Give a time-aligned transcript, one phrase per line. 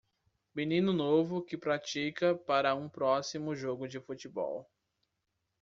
[0.55, 4.67] Menino novo que pratica para um próximo jogo de futebol.